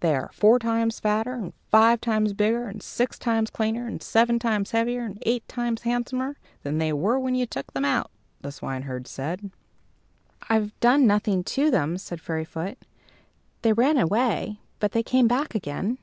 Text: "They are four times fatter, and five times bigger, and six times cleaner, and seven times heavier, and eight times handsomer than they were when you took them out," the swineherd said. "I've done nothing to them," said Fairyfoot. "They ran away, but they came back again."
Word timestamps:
"They 0.00 0.12
are 0.16 0.32
four 0.32 0.58
times 0.58 0.98
fatter, 0.98 1.34
and 1.34 1.52
five 1.70 2.00
times 2.00 2.32
bigger, 2.32 2.66
and 2.66 2.82
six 2.82 3.16
times 3.16 3.48
cleaner, 3.48 3.86
and 3.86 4.02
seven 4.02 4.40
times 4.40 4.72
heavier, 4.72 5.04
and 5.04 5.22
eight 5.24 5.46
times 5.46 5.82
handsomer 5.82 6.36
than 6.64 6.78
they 6.78 6.92
were 6.92 7.16
when 7.16 7.36
you 7.36 7.46
took 7.46 7.72
them 7.72 7.84
out," 7.84 8.10
the 8.40 8.50
swineherd 8.50 9.06
said. 9.06 9.52
"I've 10.48 10.76
done 10.80 11.06
nothing 11.06 11.44
to 11.44 11.70
them," 11.70 11.96
said 11.96 12.20
Fairyfoot. 12.20 12.76
"They 13.62 13.72
ran 13.72 13.98
away, 13.98 14.58
but 14.80 14.90
they 14.90 15.04
came 15.04 15.28
back 15.28 15.54
again." 15.54 15.98